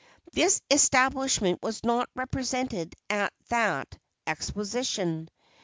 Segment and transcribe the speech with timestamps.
[0.33, 5.29] This establishment was not represented at that exposition.